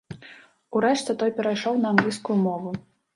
Урэшце 0.79 1.15
той 1.23 1.33
перайшоў 1.39 1.77
на 1.83 1.87
англійскую 1.93 2.39
мову. 2.47 2.73